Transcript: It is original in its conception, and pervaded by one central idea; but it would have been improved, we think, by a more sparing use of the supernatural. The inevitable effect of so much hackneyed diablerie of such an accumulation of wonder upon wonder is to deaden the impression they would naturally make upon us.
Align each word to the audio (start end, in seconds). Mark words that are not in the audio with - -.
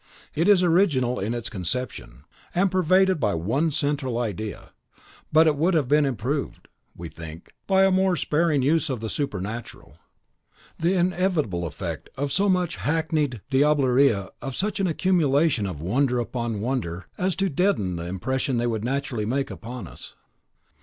It 0.33 0.47
is 0.47 0.63
original 0.63 1.19
in 1.19 1.35
its 1.35 1.47
conception, 1.47 2.23
and 2.55 2.71
pervaded 2.71 3.19
by 3.19 3.35
one 3.35 3.69
central 3.69 4.17
idea; 4.17 4.71
but 5.31 5.45
it 5.45 5.55
would 5.55 5.75
have 5.75 5.87
been 5.87 6.07
improved, 6.07 6.69
we 6.95 7.07
think, 7.07 7.53
by 7.67 7.83
a 7.85 7.91
more 7.91 8.15
sparing 8.15 8.63
use 8.63 8.89
of 8.89 8.99
the 8.99 9.11
supernatural. 9.11 9.99
The 10.79 10.93
inevitable 10.95 11.67
effect 11.67 12.09
of 12.17 12.31
so 12.31 12.49
much 12.49 12.77
hackneyed 12.77 13.41
diablerie 13.51 14.27
of 14.41 14.55
such 14.55 14.79
an 14.79 14.87
accumulation 14.87 15.67
of 15.67 15.79
wonder 15.79 16.17
upon 16.17 16.61
wonder 16.61 17.05
is 17.19 17.35
to 17.35 17.47
deaden 17.47 17.95
the 17.97 18.07
impression 18.07 18.57
they 18.57 18.65
would 18.65 18.83
naturally 18.83 19.27
make 19.27 19.51
upon 19.51 19.85
us. 19.87 20.15